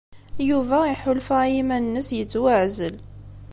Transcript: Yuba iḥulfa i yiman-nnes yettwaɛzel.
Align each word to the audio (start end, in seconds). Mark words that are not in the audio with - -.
Yuba 0.49 0.77
iḥulfa 0.93 1.37
i 1.45 1.51
yiman-nnes 1.55 2.09
yettwaɛzel. 2.17 2.95